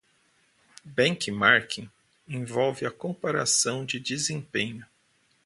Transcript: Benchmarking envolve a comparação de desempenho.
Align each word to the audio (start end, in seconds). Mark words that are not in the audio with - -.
Benchmarking 0.83 1.87
envolve 2.27 2.87
a 2.87 2.91
comparação 2.91 3.85
de 3.85 3.99
desempenho. 3.99 4.83